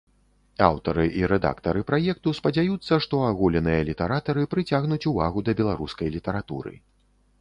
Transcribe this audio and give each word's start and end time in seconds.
Аўтары 0.67 1.03
і 1.19 1.27
рэдактары 1.31 1.83
праекту 1.89 2.33
спадзяюцца, 2.39 2.93
што 3.07 3.19
аголеныя 3.27 3.85
літаратары 3.91 4.49
прыцягнуць 4.55 5.03
увагу 5.13 5.39
да 5.51 5.59
беларускай 5.61 6.07
літаратуры. 6.17 6.73